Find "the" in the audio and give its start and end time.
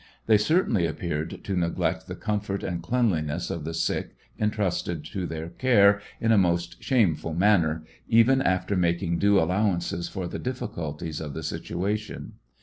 2.07-2.15, 3.65-3.73, 10.27-10.39, 11.35-11.43